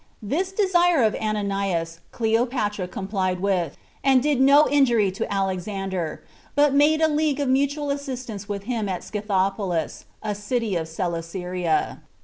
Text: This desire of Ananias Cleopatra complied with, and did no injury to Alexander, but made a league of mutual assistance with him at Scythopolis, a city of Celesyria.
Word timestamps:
This 0.23 0.51
desire 0.51 1.03
of 1.03 1.13
Ananias 1.13 1.99
Cleopatra 2.11 2.87
complied 2.87 3.39
with, 3.39 3.77
and 4.03 4.23
did 4.23 4.41
no 4.41 4.67
injury 4.67 5.11
to 5.11 5.31
Alexander, 5.31 6.23
but 6.55 6.73
made 6.73 7.01
a 7.01 7.07
league 7.07 7.39
of 7.39 7.49
mutual 7.49 7.91
assistance 7.91 8.49
with 8.49 8.63
him 8.63 8.89
at 8.89 9.03
Scythopolis, 9.03 10.05
a 10.23 10.33
city 10.33 10.75
of 10.75 10.87
Celesyria. 10.87 11.99